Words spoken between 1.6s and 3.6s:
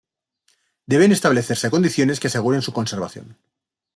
condiciones que aseguren su conservación.